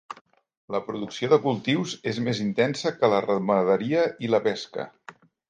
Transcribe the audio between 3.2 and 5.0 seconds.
ramaderia i la pesca.